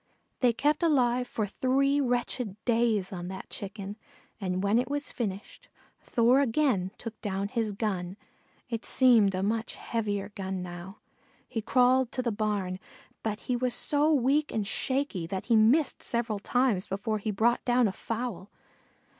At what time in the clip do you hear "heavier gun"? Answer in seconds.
9.75-10.63